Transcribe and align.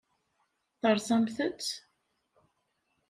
Terẓamt-tt? 0.79 1.69